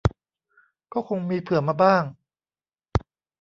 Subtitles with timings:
[0.93, 2.03] ก็คงมีเผื่อมาบ้าง